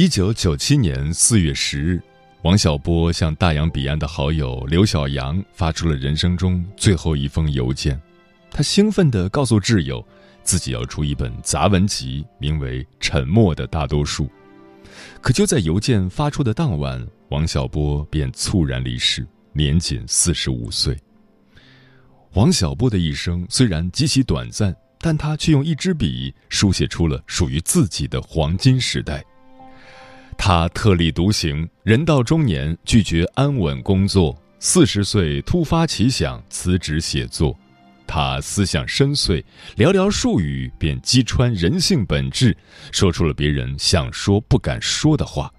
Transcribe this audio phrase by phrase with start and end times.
[0.00, 2.02] 一九九七年四月十日，
[2.40, 8.00] 王小波向大洋彼岸的好友刘小阳发出了人生中最后一封邮件。
[8.50, 10.02] 他兴奋地告诉挚友，
[10.42, 14.24] 自己要出一本杂文集，名为《沉默的大多数》。
[15.20, 20.96] 可就在邮件发出的当晚，王小波便猝然离世，年仅四十五岁。
[22.32, 29.22] 王小波的一生虽然极其短暂，但他却用一支笔书写出了属于自己的黄金时代。
[30.42, 37.54] 他特立独行，人到中年拒绝安稳工作，四十岁突发奇想辞职写作。
[38.06, 39.44] 他思想深邃，
[39.76, 42.56] 寥寥数语便击穿人性本质，
[42.90, 45.52] 说出了别人想说不敢说的话。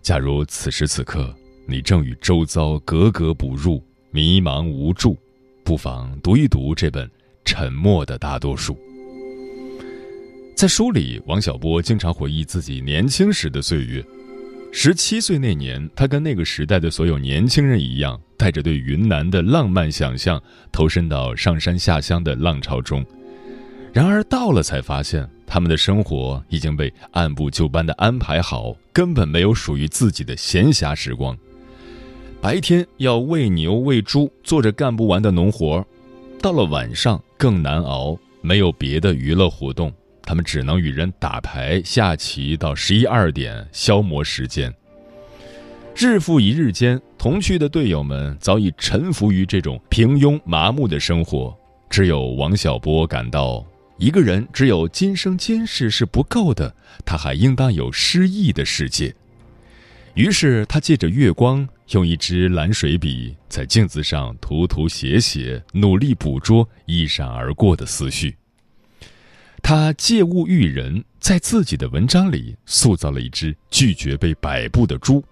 [0.00, 1.32] 假如此时此刻
[1.68, 5.14] 你正与周遭格格不入、迷茫无助，
[5.62, 7.06] 不妨读一读这本
[7.44, 8.72] 《沉默的大多数》。
[10.56, 14.02] 在书里，王小波经常回忆自己年轻时的岁月。
[14.72, 23.04] 十七岁那年，他跟那个时代的所有年轻人一样，带着对云南的浪漫想象，投身到上山下乡的浪潮中。
[23.92, 31.36] 然而到了，才发现他们的生活已经被按部就班的安排好，根本没有属于自己的闲暇时光。
[32.40, 35.84] 白天要喂牛喂猪，做着干不完的农活；
[36.40, 39.92] 到了晚上更难熬，没有别的娱乐活动。
[40.26, 44.74] 他们只能与人打牌、下棋到十一二点消磨时间。
[45.94, 51.56] 日复一日间，同去的队友们早已臣服于这种平庸麻木的生活。
[51.88, 53.64] 只有王小波感到，
[53.96, 59.14] 一个人只有今生今世是不够的，他还应当有诗意的世界。
[60.14, 68.36] 于是，他借着月光，用一支蓝水笔在镜子上涂涂写写，努力捕捉一闪而过的思绪。
[69.62, 75.24] 他借物喻人，在自己的文章里塑造了一只拒绝被摆布的猪。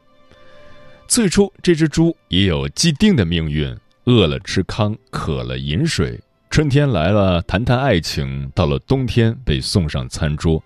[1.07, 6.19] 最初，这只猪也有既定的命运：饿了吃糠，渴了饮水。
[6.51, 10.63] 春天来了，谈谈爱情；到了冬天，被送上餐桌。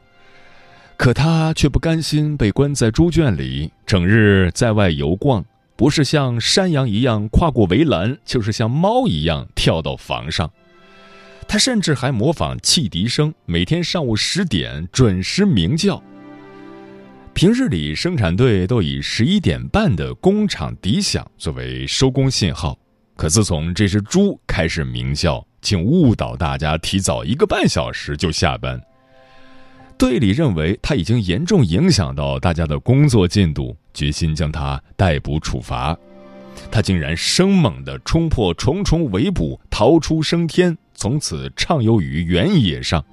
[0.97, 5.45] 可他却不甘心被关在猪圈里，整日在外游逛，
[5.77, 10.51] 不是像山羊一样跨过围栏，就是像猫一样跳到房上。
[11.49, 16.01] 他甚至还模仿汽笛声，每天上午十点准时鸣叫。
[17.33, 22.79] 平日里，生产队都以十一点半的工厂笛响作为收工信号，
[23.17, 28.79] 可自从这只猪开始鸣叫，竟误导大家提早一个半小时就下班。
[29.97, 35.97] 队里认为他已经严重影响到大家的工作进度，决心将他逮捕处罚。
[36.71, 40.77] 他竟然生猛地冲破重重围捕，逃出升天。
[40.99, 43.05] 从此畅游于原野上。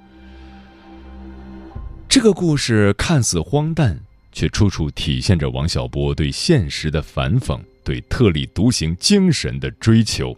[2.08, 3.96] 这个故事看似荒诞，
[4.32, 10.36] 却处处体现着王小波对现实的反讽，对特立独行精神的追求。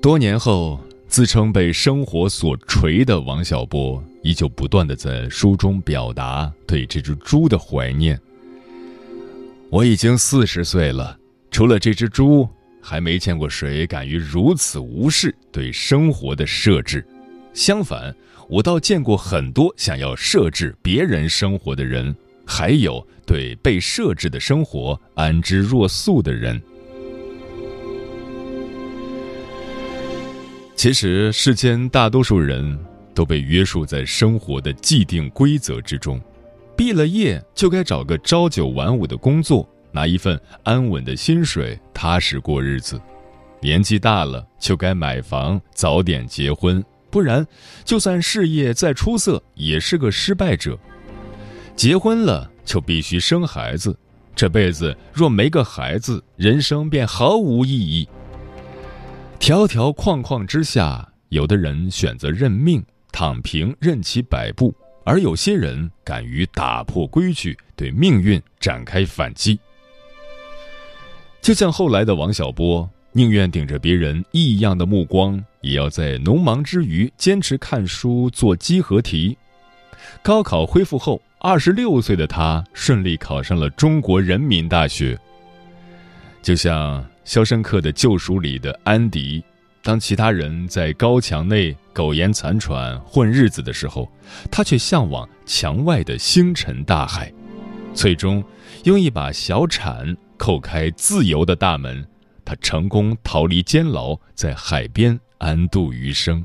[0.00, 8.18] 多年后，自称被生活所锤的王小波，依旧不断的在书中表达对这只猪的怀念。
[9.68, 11.18] 我已经四十岁了，
[11.50, 12.48] 除了这只猪。
[12.80, 17.04] 还没见过谁敢于如此无视对生活的设置，
[17.52, 18.14] 相反，
[18.48, 22.14] 我倒见过很多想要设置别人生活的人，
[22.46, 26.60] 还有对被设置的生活安之若素的人。
[30.74, 32.78] 其实，世间大多数人
[33.12, 36.20] 都被约束在生活的既定规则之中，
[36.76, 43.00] 毕了业就该找个朝九晚五的工作，拿一份安稳的薪水，踏实过日子。
[43.60, 47.44] 年纪大了就该买房，早点结婚，不然
[47.84, 50.78] 就算事业再出色，也是个失败者。
[51.74, 53.96] 结婚了就必须生孩子，
[54.34, 58.08] 这辈子若没个孩子，人生便毫无意义。
[59.38, 64.72] 条条框框之下，有的人选择认命，躺平，任其摆布；
[65.04, 69.58] 而有些人敢于打破规矩，对命运展开反击。
[71.40, 72.88] 就像后来的王小波。
[73.12, 79.36] 宁愿顶着别人异样的目光，也要在农忙之余坚持看书做几何题。
[80.22, 85.18] 高考恢复后，二十六岁的他顺利考上了中国人民大学。
[86.42, 89.42] 就像《肖申克的救赎》里的安迪，
[89.82, 94.08] 当其他人在高墙内苟延残喘混日子的时候，
[94.50, 97.32] 他却向往墙外的星辰大海，
[97.94, 98.44] 最终
[98.84, 102.06] 用一把小铲叩开自由的大门。
[102.44, 106.42] 他成功逃离监牢，在海边安度余生。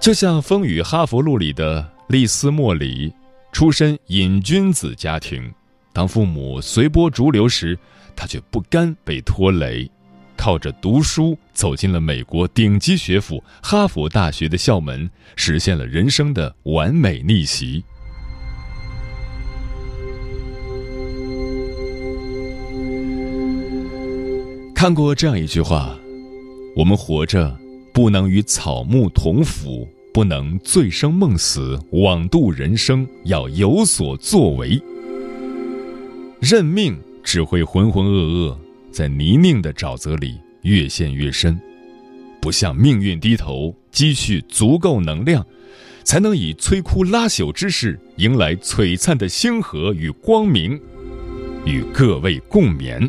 [0.00, 3.14] 就像《风雨哈佛路》里的丽丝·莫里，
[3.52, 5.48] 出身瘾君子家庭，
[5.92, 7.78] 当父母随波逐流时，
[8.16, 9.88] 他却不甘被拖累，
[10.36, 17.84] 靠着读书走进了美国顶级学府哈佛大学的校门，实现了人生的完美逆袭。
[24.82, 25.96] 看过这样一句话
[26.74, 27.56] ：“我们活着，
[27.94, 34.82] 不能与草木同腐，不能醉生梦死，枉度人生，要有所作为。
[36.40, 38.56] 认命只会浑浑噩噩，
[38.90, 41.56] 在泥泞的沼泽里越陷越深。
[42.40, 45.46] 不向命运低头，积蓄足够能量，
[46.02, 50.72] 才能以摧枯拉朽之势，迎来璀璨的星河与光明。
[51.64, 53.08] 与各位共勉。”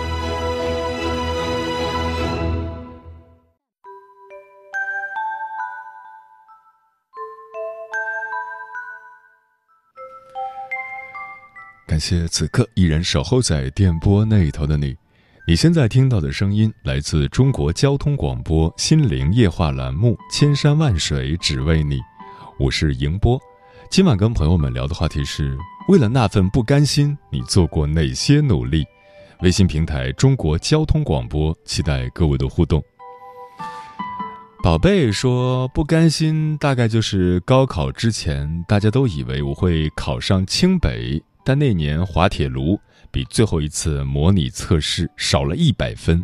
[11.91, 14.95] 感谢此刻依然守候在电波那头的你。
[15.45, 21.97] 你现在听到的声音来自中国交通广播《心灵夜话》栏目《千山万水只为你》，
[22.57, 23.37] 我是迎波。
[23.89, 25.57] 今晚跟朋友们聊的话题是：
[25.89, 28.85] 为了那份不甘心，你做过哪些努力？
[29.41, 32.81] 微信平台中国交通广播，期待各位的互动。
[34.63, 41.21] 宝贝说不甘心，大概就是高考之前，大家都以为我会考上清北。
[41.43, 42.79] 但那年滑铁卢
[43.11, 46.23] 比最后一次模拟测试少了一百分，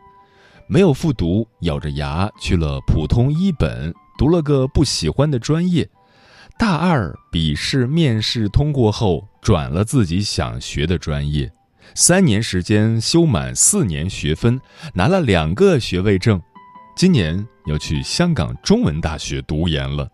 [0.67, 5.89] 没有复读，咬着牙去了普通一本，读了个不喜欢的专业。
[6.57, 11.51] 大二笔试面试通过后，转了自己想学的专业，
[11.93, 14.59] 三年时间修满四年学分，
[14.93, 16.41] 拿了两个学位证。
[16.95, 20.09] 今年要去香港中文大学读研了。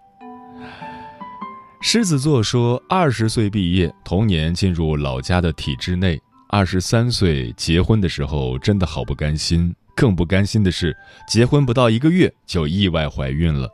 [1.85, 6.17] 狮子座说：“二十岁毕业，同年进入老家的体制内。
[6.47, 9.75] 二十三岁结婚的时候，真的好不甘心。
[9.93, 10.95] 更不甘心的是，
[11.27, 13.69] 结婚不到一个月就意外怀孕了。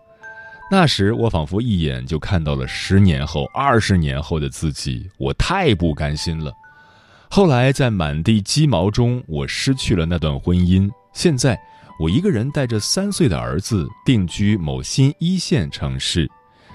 [0.71, 6.51] 那时我仿佛一眼就看到了十年后、二十年后的自己，我太不甘心了。
[7.29, 10.89] 后来在满地鸡毛中，我失去了那段婚姻。
[11.13, 11.55] 现在
[11.99, 16.27] 我一个人带着三岁的儿子，定居某新一线城市。”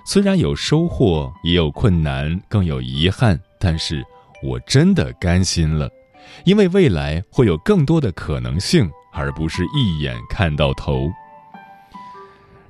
[0.07, 4.05] 虽然有收获，也有困难，更有遗憾，但是
[4.43, 5.89] 我真的甘心了，
[6.45, 11.11] 因为未来会有更多的可能性，而不是一眼看到头。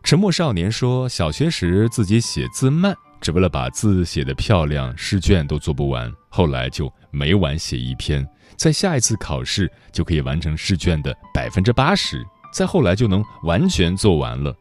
[0.05, 8.25] 沉默少年说，小学时自己写字慢，只为了把字写得漂亮，试卷都做不完，后来就每晚写一篇，
[8.57, 14.55] 在下一次考试就可以完成试卷的百分之八十，再后来就能完全做完了。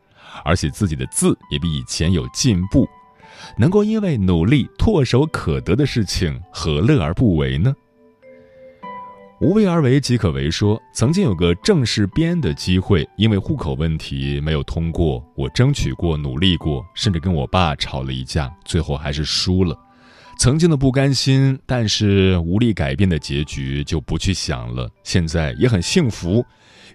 [0.44, 2.88] 而且自己的字也比以前有进步，
[3.58, 7.76] 能够因为努力唾手可得的事情，何乐而不为呢？
[9.42, 10.50] 无为而为即可为。
[10.50, 19.78] 说曾经有个正式编的机会，因为户口问题没有通过，我争取过、努力过，甚至跟我爸吵了一架，最后还是输了。
[20.40, 24.90] 曾经的不甘心，但是无力改变的结局就不去想了。
[25.04, 26.44] 现在也很幸福，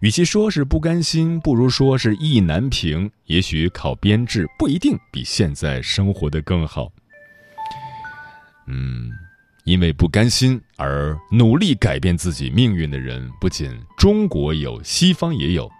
[0.00, 3.10] 与其说是不甘心，不如说是意难平。
[3.26, 6.90] 也许考编制不一定比现在生活的更好。
[8.66, 9.10] 嗯。
[9.64, 15.70] 因为不甘心而努力改变自己命运的人，不仅中国有，西方也有。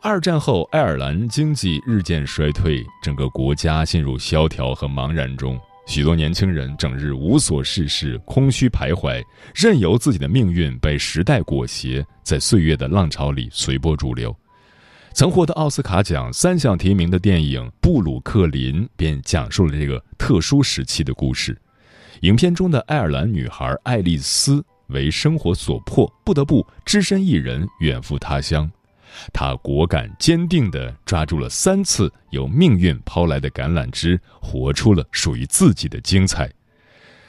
[0.00, 5.60] 二战后，爱尔兰经济日渐衰退，整个国家陷入萧条和茫然中。
[5.86, 9.22] 许多年轻人整日无所事事，空虚徘徊，
[9.54, 14.34] 任由自己的命运被时代裹挟，在岁月的浪潮里随波逐流。
[15.14, 21.56] 曾获得奥斯卡奖三项提名的电影《布鲁克林》便讲述了这个特殊时期的故事。
[22.22, 28.70] 影片中的爱尔兰女孩爱丽丝为生活所迫，不得不只身一人远赴他乡。
[29.32, 36.50] 他果敢坚定地抓住了三次由命运抛来的橄榄枝，活出了属于自己的精彩。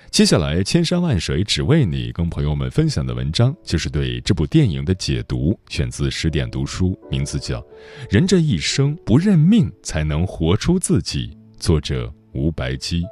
[0.10, 7.60] 接下来，千山万水只为你，跟朋友们分享的文章就是对这部电影的解读，选自十点读书，名字叫
[8.10, 13.03] 《人这一生不认命才能活出自己》，作者吴白基。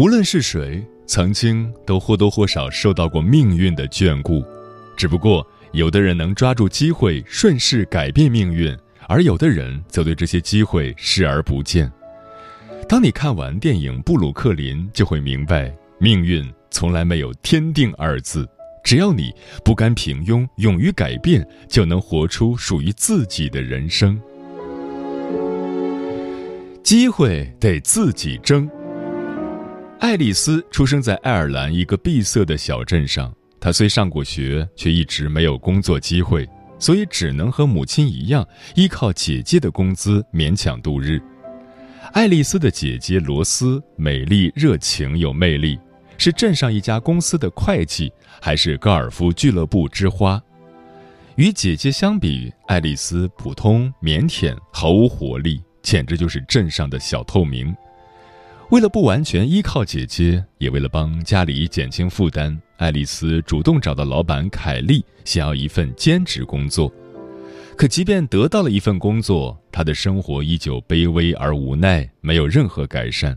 [0.00, 4.42] 无论是谁，曾经都或多或少受到过命运的眷顾，
[4.96, 8.74] 只不过有的人能抓住机会顺势改变命运，
[9.06, 11.92] 而有的人则对这些机会视而不见。
[12.88, 18.48] 当你看完电影《布鲁克林》，就会明白，命运从来没有天定二字，
[18.82, 19.30] 只要你
[19.62, 24.18] 不甘平庸，勇于改变，就能活出属于自己的人生。
[26.82, 28.66] 机会得自己争。
[30.00, 33.30] 爱丽丝出生在爱尔兰一个闭塞的小镇上。
[33.60, 41.20] 她虽上过学，却一直没有工作机会，所以只能和母亲一样，依靠姐姐的工资勉强度日。
[42.12, 45.78] 爱丽丝的姐姐罗斯美丽、热情、有魅力，
[46.16, 50.42] 是镇上一家公司的会计，还是高尔夫俱乐部之花。
[51.36, 57.76] 与姐姐相比，爱丽丝普通、腼腆，毫无活力，简直就是镇上的小透明。
[58.70, 66.92] 为了不完全依靠姐姐，也为了帮家里减轻负担，爱丽丝主动找到老板凯利，想要一份兼职工作。
[67.76, 73.36] 可即便得到了一份工作，她的生活依旧卑微而无奈，没有任何改善。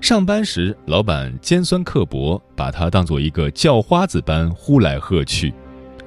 [0.00, 5.50] 上班时，老板尖酸刻薄，把她当做一个叫花子般呼来喝去；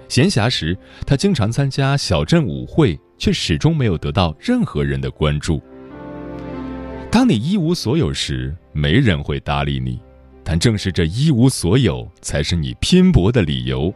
[0.08, 5.62] 闲暇时，她经常参加小镇舞会，却始终没有得到任何人的关注。
[7.12, 10.00] 当你一无所有时，没人会搭理你，
[10.44, 13.92] 但正是这一无所有，才是你拼搏的理由。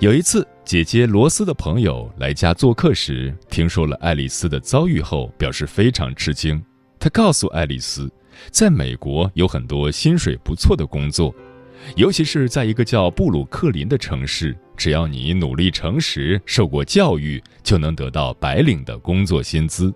[0.00, 6.60] 有一次，姐姐罗斯的朋友来家做客时，听说了爱丽丝的遭遇后，表示非常吃惊。
[6.98, 8.10] 他告诉爱丽丝，
[8.50, 11.32] 在美国有很多薪水不错的工作，
[11.94, 19.92] 尤其是在一个叫布鲁克林的城市，只要你努力诚实、受过教育，就能得到白领的工作薪资。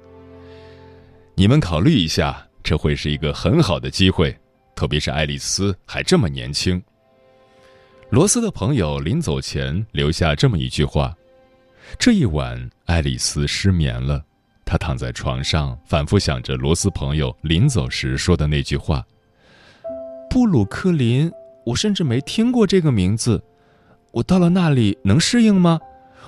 [1.39, 4.35] 你们考虑一下，这会是一个很好的机会，
[4.75, 6.83] 特别是爱丽丝还这么年轻。
[8.09, 11.15] 罗斯的朋友临走前留下这么一句话：
[11.99, 14.25] 这一晚，爱丽丝失眠了，
[14.65, 19.05] 她躺在床上，反复想着罗斯朋友临走时说的那句话。
[20.31, 21.31] 布鲁克林，
[21.67, 23.45] 我甚至没听过这个名字，
[24.11, 25.79] 我到了那里能适应吗？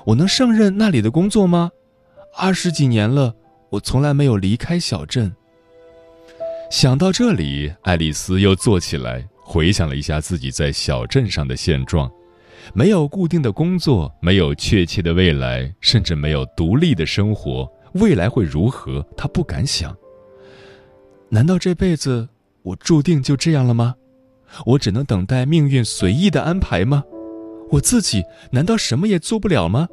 [0.05, 1.71] 我能胜任那里的工作吗？
[2.37, 3.35] 二十几年了。
[3.71, 5.33] 我从来没有离开小镇。
[6.71, 12.11] 想到这里，爱丽丝又坐起来，回想了一下自己在小镇上的现状：
[12.75, 17.71] 没有固定的工作，没有确切的未来，甚至没有独立的生活。
[17.95, 19.05] 未来会如何？
[19.17, 19.97] 她不敢想。
[21.31, 22.29] 难道这辈子
[22.63, 23.95] 我注定就这样了吗？
[24.65, 27.03] 我只能等待命运随意的安排吗？
[27.71, 29.89] 我自己难道什么也做不了吗？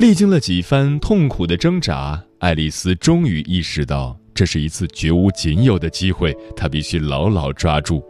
[0.00, 8.02] 历经了几番痛苦的挣扎，爱丽丝终于意识到，这是一次绝无仅有的机会，她必须牢牢抓住。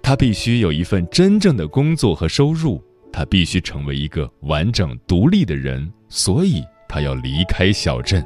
[0.00, 2.80] 她必须有一份真正的工作和收入，
[3.12, 8.24] 她必须成为一个完整独立的人，所以她要离开小镇。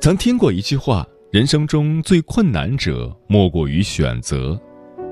[0.00, 4.56] 曾听过一句话：人生中最困难者，莫过于选择。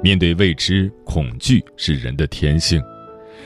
[0.00, 2.80] 面对未知，恐惧是人的天性，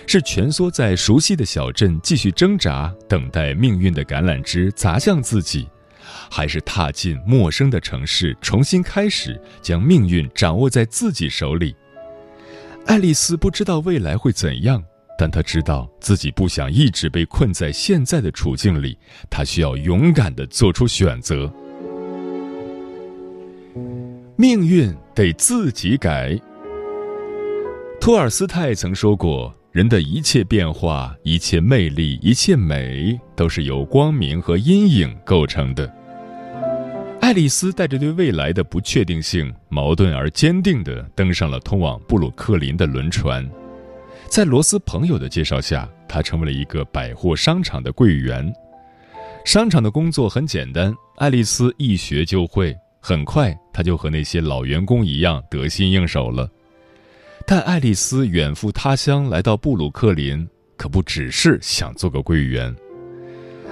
[0.07, 5.69] 是蜷缩在熟悉的小镇继续挣扎，等待命运的橄榄枝砸向自己，
[6.31, 11.75] 还是踏进陌生的城市，重新开始，将命运掌握在自己手里？
[12.87, 14.83] 爱丽丝不知道未来会怎样，
[15.19, 21.53] 但她知道自己不想一直被困在现在的处境里，她需要勇敢地做出选择。
[24.37, 26.41] 命运得自己改。
[28.01, 35.89] 托尔斯泰曾说过：“人的一切变化、一切魅力、一切美，都是由光明和阴影构成的。”
[37.23, 43.49] 爱丽丝带着对未来的不确定性，矛盾而坚定地登上了通往布鲁克林的轮船。
[44.29, 48.53] 在罗斯朋友的介绍下，她成为了一个百货商场的柜员。
[49.45, 52.77] 商场的工作很简单，爱丽丝一学就会。
[53.01, 56.49] 很快，她就和那些老员工一样得心应手了。
[57.47, 62.75] 但爱丽丝远赴他乡来到布鲁克林，可不只是想做个柜员。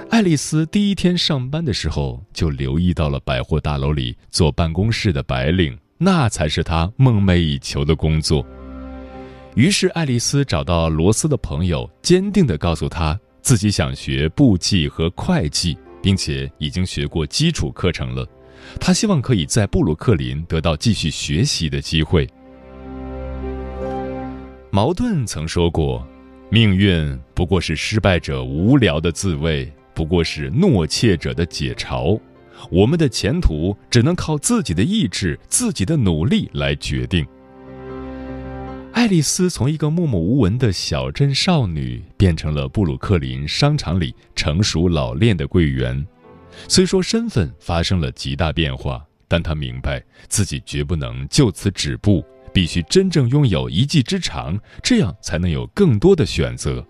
[0.09, 8.45] 爱丽丝第一天上班的时候，就留意到了百货大楼里坐办公室的白领，那才是她梦寐以求的工作。
[9.55, 18.27] 于是，爱丽丝找到罗斯的朋友，坚定地告诉他自己想学簿记和会计，并且已经学过基础课程了。
[18.79, 22.27] 她希望可以在布鲁克林得到继续学习的机会。
[24.71, 26.07] 矛盾曾说过
[26.51, 32.19] ：“命运不过是失败者无聊的自慰，不过是懦怯者的解嘲。
[32.69, 37.25] 我们的前途只能靠自己的意志、自己的努力来决定。”
[38.93, 46.05] 爱丽丝从一个默默无闻的小镇少女，变成了布鲁克林商场里成熟老练的柜员。
[46.67, 52.23] 虽说身份发生了极大变化，但她明白自己绝不能就此止步。
[52.53, 56.85] 必须真正拥有一技之长，这样才能有更多的选择。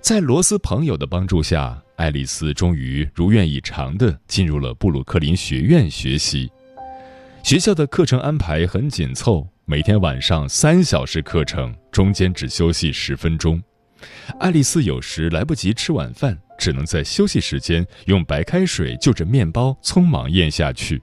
[0.00, 6.50] 在罗斯朋友的帮助下，爱丽丝终于如愿以偿地进入了布鲁克林学院学习。
[7.44, 13.62] 学校的课程安排很紧凑，每天晚上三小时课程，中间只休息十分钟。
[14.40, 21.00] 爱丽丝有时来不及吃晚饭，只能在休息时间用白开水就着面包匆忙咽下去。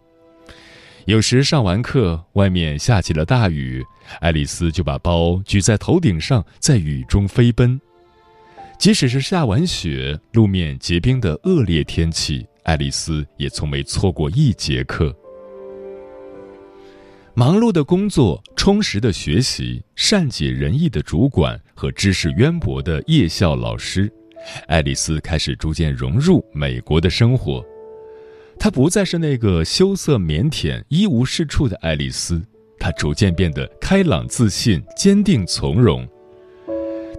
[1.09, 3.83] 有时上完课，外面下起了大雨，
[4.19, 7.81] 爱丽丝就把包举在头顶上，在雨中飞奔。
[8.77, 15.11] 即使是下完雪、路面结冰的恶劣天气，爱丽丝也从没错过一节课。
[17.33, 24.13] 忙碌的工作、充实的学习、善解人意的主管和知识渊博的夜校老师，
[24.67, 27.65] 爱丽丝开始逐渐融入美国的生活。
[28.59, 32.41] 她不再是那个羞涩腼腆、一无是处的爱丽丝，
[32.77, 36.05] 她逐渐变得开朗自信、坚定从容。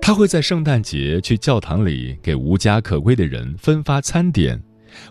[0.03, 4.63] 她会在圣诞节去教堂里给无家可归的人分发餐点，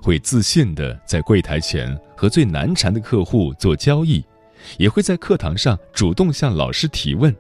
[0.04, 4.24] 会自信地在柜台前和最难缠的客户做交易，
[4.78, 7.36] 也会在课堂上主动向老师提问。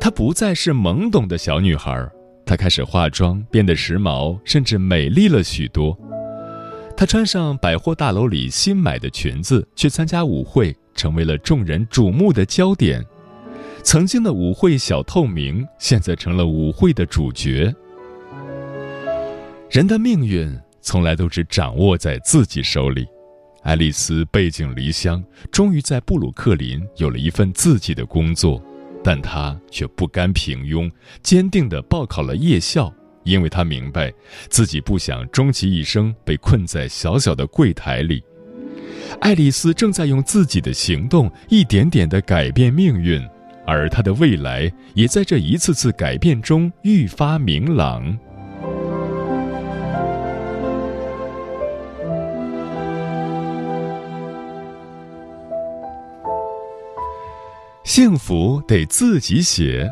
[0.00, 2.08] 她不再是懵懂的小女孩，
[2.44, 5.96] 她开始化妆，变得时髦，甚至美丽了许多。
[6.98, 13.00] 她穿上百货大楼里新买的裙子去参加舞会，成为了众人瞩目的焦点。
[13.84, 17.72] 曾经的舞会小透明，现在成了舞会的主角。
[19.70, 23.06] 人的命运从来都只掌握在自己手里。
[23.62, 28.60] 爱丽丝背井离乡，终于在布鲁克林有了一份自己的工作，
[29.04, 30.90] 但她却不甘平庸，
[31.22, 32.92] 坚定地报考了夜校。
[33.24, 34.12] 因为他明白，
[34.48, 38.22] 自己不想终其一生被困在小小的柜台里。
[39.20, 43.22] 爱丽丝正在用自己的行动一点点地改变命运，
[43.66, 48.18] 而她的未来也在这一次次改变中愈发明朗。
[57.84, 59.90] 幸福得自己写。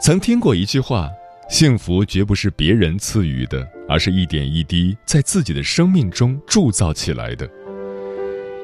[0.00, 1.10] 曾听过一句话。
[1.48, 7.48] 幸福绝不是别人赐予的，而是一点一滴在自己的生命中铸造起来的。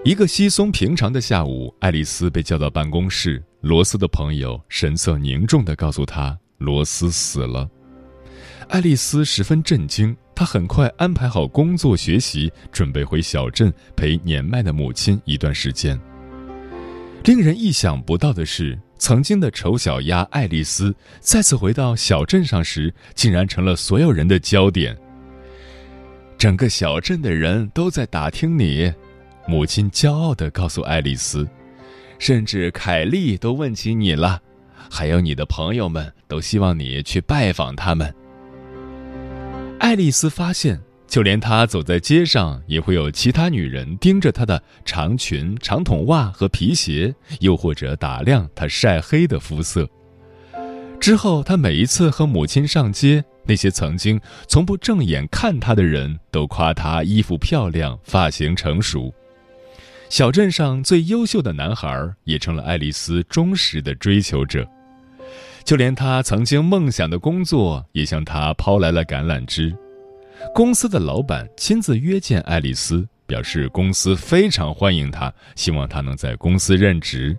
[0.04, 7.70] 一个稀松平常的下午，爱丽丝被叫到办公室，罗斯的朋友神色凝重地告诉她，罗斯死了。
[8.68, 15.98] 爱丽丝十分震惊，她很快安排好工作、学习，准备回小镇陪年迈的母亲一段时间。
[17.24, 24.96] 令人意想不到的是，曾经的丑小鸭爱丽丝再次回到小镇上时，竟然成了所有人的焦点。
[26.38, 28.92] 整个小镇的人都在打听你，
[29.48, 31.44] 母亲骄傲地告诉爱丽丝，
[32.20, 34.40] 甚至凯莉都问起你了，
[34.88, 38.14] 还有你的朋友们都希望你去拜访他们。
[39.80, 40.80] 爱丽丝发现。
[41.12, 49.86] 就连她走在街上，也会有其他女人盯着她的长裙、长筒袜和皮鞋，又或者打量她晒黑的肤色。
[50.98, 59.12] 之后，她每一次和母亲上街，那些曾经从不正眼看她的人都夸她衣服漂亮、发型成熟。
[60.08, 64.66] 小镇上最优秀的男孩也成了爱丽丝忠实的追求者，
[65.62, 69.76] 就连她曾经梦想的工作，也向她抛来了橄榄枝。
[70.54, 77.36] 公司的老板亲自约见爱丽丝，表示公司非常欢迎她，希望她能在公司任职。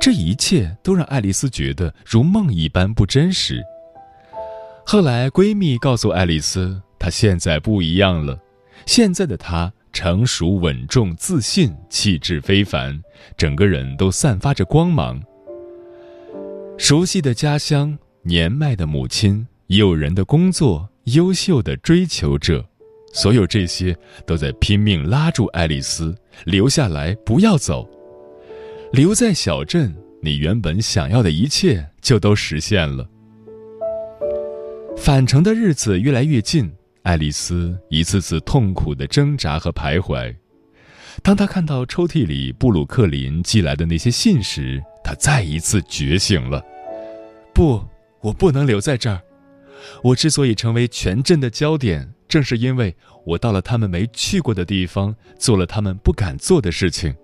[0.00, 3.62] 这一切都让爱丽丝觉得如梦一般不真实。
[4.84, 8.38] 后来，闺蜜告诉爱丽丝，她现在不一样了，
[8.86, 12.98] 现在的她成熟稳重、自信，气质非凡，
[13.36, 15.22] 整个人都散发着光芒。
[16.78, 20.88] 熟悉的家乡，年迈的母亲，诱人的工作。
[21.04, 22.64] 优秀的追求者，
[23.12, 27.88] 所有这些都在拼命拉住爱丽丝留下来，不要走。
[28.92, 33.08] 留在小镇，你原本想要的一切就都实现了。
[34.96, 36.70] 返程的日子越来越近，
[37.02, 40.32] 爱丽丝一次次痛苦的挣扎和徘徊。
[41.22, 46.62] 当她看到抽屉里布鲁克林寄来的那些信时，她再一次觉醒了。
[47.52, 47.82] 不，
[48.20, 49.20] 我不能留在这儿。
[50.02, 57.14] 我之所以成为全镇的焦点，正是因为我到了他们没去过的地方，做了他们不敢做的事情。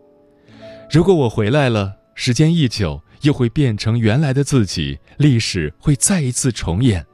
[0.91, 7.05] 如果我回来了，时间一久，又会变成原来的自己，历史会再一次重演。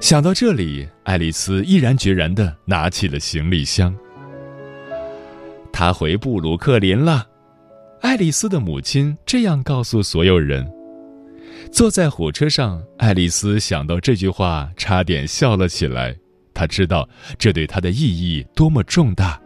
[0.00, 3.94] 想到这里，爱丽丝毅然决然地拿起了行李箱。
[5.72, 7.26] 她回布鲁克林了。
[8.00, 10.68] 爱丽丝的母亲这样告诉所有人。
[11.72, 16.14] 坐在火车上，爱丽丝想到这句话，差点笑了起来。
[16.52, 17.08] 她知道
[17.38, 19.40] 这对她的意义多么重大。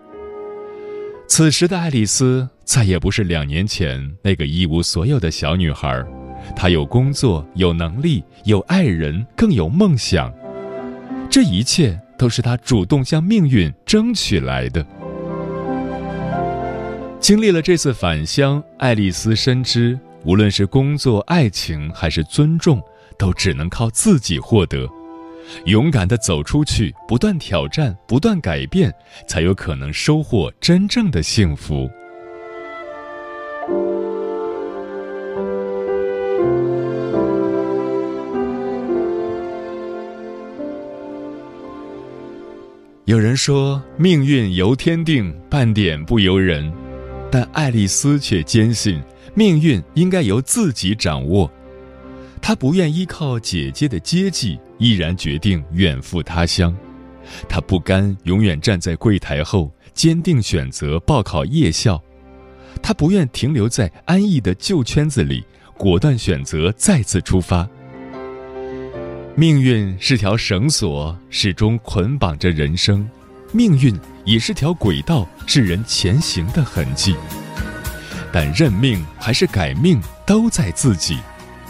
[1.28, 6.04] 此时的爱丽丝再也不是两年前那个一无所有的小女孩，
[6.56, 10.34] 她有工作，有能力，有爱人，更有梦想。
[11.30, 14.84] 这一切都是她主动向命运争取来的。
[17.20, 19.96] 经历了这次返乡，爱丽丝深知。
[20.26, 22.82] 无论是工作、爱情还是尊重，
[23.16, 24.84] 都只能靠自己获得。
[25.66, 28.92] 勇敢的走出去，不断挑战，不断改变，
[29.28, 31.88] 才有可能收获真正的幸福。
[43.04, 46.72] 有人说，命运由天定，半点不由人，
[47.30, 49.00] 但爱丽丝却坚信。
[49.34, 51.50] 命运应该由自己掌握，
[52.40, 56.74] 她不愿依靠姐姐的接济，毅然决定远赴他乡。
[57.46, 62.02] 她不甘永远站在柜台后，坚定选择报考夜校。
[62.82, 65.44] 她不愿停留在安逸的旧圈子里，
[65.76, 67.68] 果断选择再次出发。
[69.34, 73.06] 命运是条绳索，始终捆绑着人生；
[73.52, 73.94] 命运
[74.26, 77.16] 也是条轨道，是人前行的痕迹。
[78.32, 81.20] 但认命还是改命，都在自己。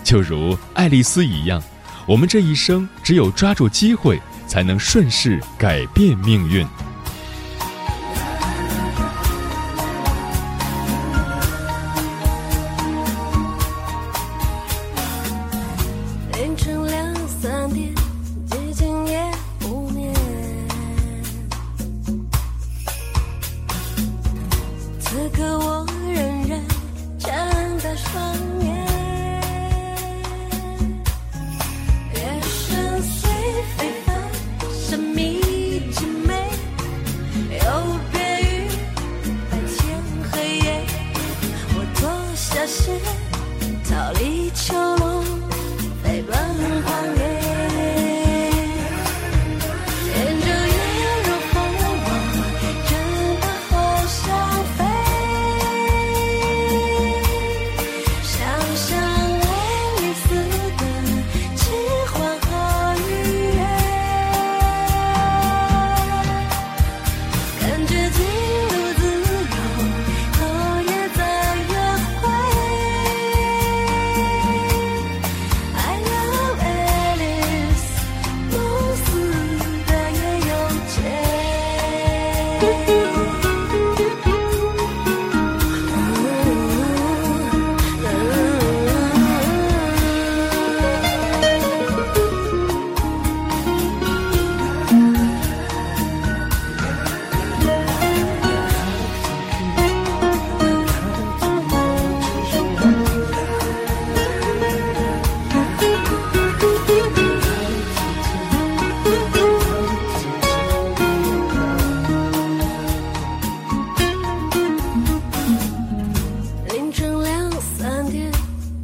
[0.03, 1.62] 就如爱丽丝一样，
[2.07, 6.66] 我们这一生只有抓住机会，才能顺势改变命运。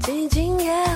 [0.03, 0.92] 寂静夜